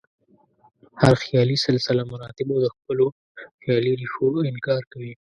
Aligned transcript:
هر 1.01 1.13
خیالي 1.23 1.57
سلسله 1.67 2.01
مراتبو 2.11 2.55
د 2.61 2.65
خپلو 2.75 3.05
خیالي 3.61 3.91
ریښو 4.01 4.27
انکار 4.51 4.81
کوي. 4.91 5.13